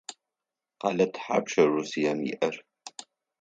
Къэлэ 0.79 1.05
тхьапша 1.13 1.63
Россием 1.73 2.19
иӏэр? 2.31 2.55